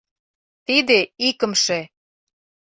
Тиде— 0.65 0.99
икымше. 1.27 1.79